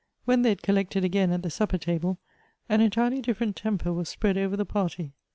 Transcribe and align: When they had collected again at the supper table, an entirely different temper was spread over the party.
When 0.25 0.41
they 0.41 0.49
had 0.49 0.63
collected 0.63 1.03
again 1.03 1.29
at 1.31 1.43
the 1.43 1.51
supper 1.51 1.77
table, 1.77 2.17
an 2.67 2.81
entirely 2.81 3.21
different 3.21 3.55
temper 3.55 3.93
was 3.93 4.09
spread 4.09 4.35
over 4.35 4.57
the 4.57 4.65
party. 4.65 5.11